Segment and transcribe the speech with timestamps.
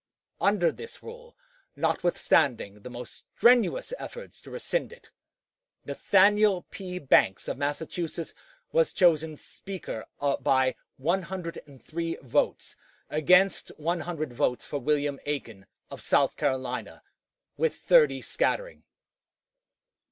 [0.39, 1.37] Under this rule,
[1.75, 5.11] notwithstanding the most strenuous efforts to rescind it,
[5.85, 6.97] Nathaniel P.
[6.97, 8.33] Banks, of Massachusetts,
[8.71, 10.07] was chosen Speaker
[10.39, 12.75] by 103 votes,
[13.11, 17.03] against 100 votes for William Aiken, of South Carolina,
[17.55, 18.83] with thirty scattering.